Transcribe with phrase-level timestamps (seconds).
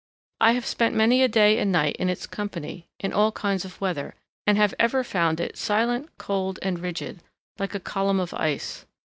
[0.39, 3.79] I have spent many a day and night in its company, in all kinds of
[3.79, 4.15] weather,
[4.47, 7.21] and have ever found it silent, cold, and rigid,
[7.59, 8.87] like a column of ice.